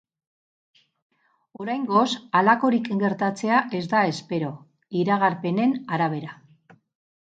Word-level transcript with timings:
Oraingoz 1.65 2.07
halakorik 2.41 2.91
gertatzea 3.05 3.61
ez 3.83 3.85
da 3.95 4.05
espero, 4.17 4.53
iragarpenen 5.07 5.83
arabera. 6.01 6.39